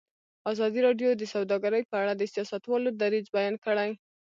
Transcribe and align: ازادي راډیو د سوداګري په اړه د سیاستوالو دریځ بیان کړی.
ازادي 0.51 0.79
راډیو 0.87 1.09
د 1.15 1.23
سوداګري 1.33 1.81
په 1.89 1.95
اړه 2.01 2.13
د 2.15 2.23
سیاستوالو 2.33 2.89
دریځ 3.01 3.25
بیان 3.35 3.55
کړی. 3.65 3.89